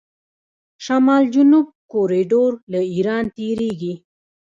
شمال 0.85 1.23
جنوب 1.33 1.67
کوریډور 1.91 2.51
له 2.71 2.79
ایران 2.93 3.25
تیریږي. 3.37 3.93